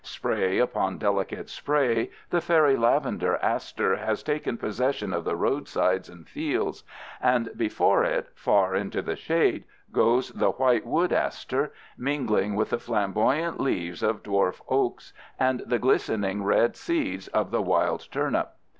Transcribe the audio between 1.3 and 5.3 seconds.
spray, the fairy lavender aster has taken possession of